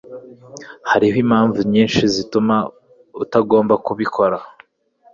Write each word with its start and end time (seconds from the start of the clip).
Hariho 0.91 1.15
impamvu 1.23 1.59
nyinshi 1.71 2.01
zituma 2.15 2.55
utagomba 3.23 3.73
kubikora 3.85 4.37